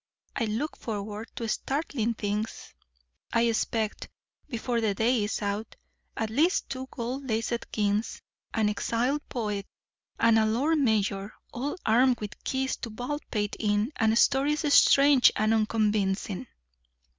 [0.35, 2.73] I look forward to startling things.
[3.31, 4.09] I expect,
[4.49, 5.75] before the day is out,
[6.17, 8.19] at least two gold laced kings,
[8.51, 9.67] an exiled poet,
[10.19, 15.53] and a lord mayor, all armed with keys to Baldpate Inn and stories strange and
[15.53, 16.47] unconvincing."